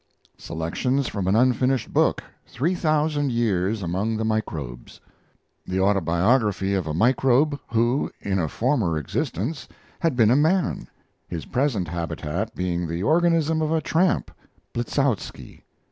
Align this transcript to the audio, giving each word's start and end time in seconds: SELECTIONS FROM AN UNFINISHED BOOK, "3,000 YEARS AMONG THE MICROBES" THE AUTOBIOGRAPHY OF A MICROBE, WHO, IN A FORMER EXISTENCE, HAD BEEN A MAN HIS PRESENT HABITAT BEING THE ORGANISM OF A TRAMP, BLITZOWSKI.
SELECTIONS 0.39 1.07
FROM 1.07 1.27
AN 1.27 1.35
UNFINISHED 1.35 1.93
BOOK, 1.93 2.23
"3,000 2.47 3.31
YEARS 3.31 3.83
AMONG 3.83 4.17
THE 4.17 4.25
MICROBES" 4.25 4.99
THE 5.67 5.79
AUTOBIOGRAPHY 5.79 6.73
OF 6.73 6.87
A 6.87 6.93
MICROBE, 6.95 7.59
WHO, 7.69 8.09
IN 8.19 8.39
A 8.39 8.47
FORMER 8.49 8.97
EXISTENCE, 8.97 9.67
HAD 9.99 10.15
BEEN 10.15 10.31
A 10.31 10.35
MAN 10.35 10.87
HIS 11.27 11.45
PRESENT 11.45 11.87
HABITAT 11.89 12.55
BEING 12.55 12.87
THE 12.87 13.03
ORGANISM 13.03 13.61
OF 13.61 13.71
A 13.71 13.79
TRAMP, 13.81 14.31
BLITZOWSKI. 14.73 15.61